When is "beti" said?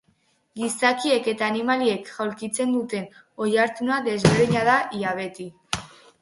5.23-5.49